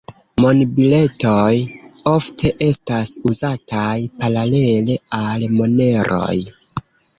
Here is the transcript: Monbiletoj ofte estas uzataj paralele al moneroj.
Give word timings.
Monbiletoj 0.43 1.57
ofte 2.13 2.51
estas 2.69 3.13
uzataj 3.33 3.95
paralele 4.25 4.99
al 5.21 5.49
moneroj. 5.61 6.35